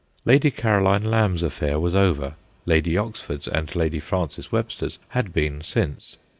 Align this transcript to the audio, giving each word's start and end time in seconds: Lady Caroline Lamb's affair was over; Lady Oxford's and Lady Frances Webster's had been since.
Lady 0.25 0.49
Caroline 0.49 1.03
Lamb's 1.03 1.43
affair 1.43 1.79
was 1.79 1.93
over; 1.93 2.33
Lady 2.65 2.97
Oxford's 2.97 3.47
and 3.47 3.75
Lady 3.75 3.99
Frances 3.99 4.51
Webster's 4.51 4.97
had 5.09 5.31
been 5.31 5.61
since. 5.61 6.17